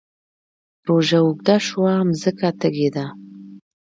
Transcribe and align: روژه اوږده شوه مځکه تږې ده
روژه 0.87 1.19
اوږده 1.23 1.55
شوه 1.67 1.93
مځکه 2.07 2.47
تږې 2.59 2.89
ده 2.95 3.05